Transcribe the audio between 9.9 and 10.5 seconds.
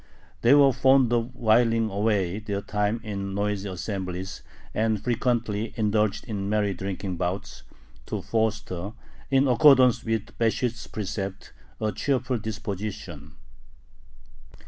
with